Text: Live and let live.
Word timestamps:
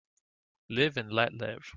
Live 0.67 0.97
and 0.97 1.11
let 1.13 1.31
live. 1.33 1.63